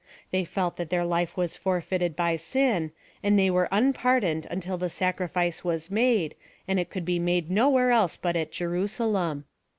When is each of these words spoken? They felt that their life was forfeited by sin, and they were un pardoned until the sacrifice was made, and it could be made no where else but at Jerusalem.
They 0.31 0.45
felt 0.45 0.77
that 0.77 0.89
their 0.89 1.05
life 1.05 1.37
was 1.37 1.55
forfeited 1.55 2.15
by 2.15 2.35
sin, 2.35 2.91
and 3.21 3.37
they 3.37 3.51
were 3.51 3.71
un 3.71 3.93
pardoned 3.93 4.47
until 4.49 4.75
the 4.75 4.89
sacrifice 4.89 5.63
was 5.63 5.91
made, 5.91 6.33
and 6.67 6.79
it 6.79 6.89
could 6.89 7.05
be 7.05 7.19
made 7.19 7.51
no 7.51 7.69
where 7.69 7.91
else 7.91 8.17
but 8.17 8.35
at 8.35 8.51
Jerusalem. 8.51 9.45